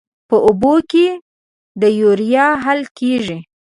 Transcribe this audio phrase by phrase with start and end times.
[0.29, 1.07] په اوبو کې
[1.81, 3.37] د یوریا حل کیږي.